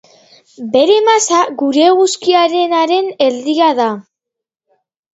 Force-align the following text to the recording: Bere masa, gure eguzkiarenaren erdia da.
Bere 0.75 0.95
masa, 1.07 1.43
gure 1.59 1.85
eguzkiarenaren 1.91 3.15
erdia 3.31 3.71
da. 3.85 3.91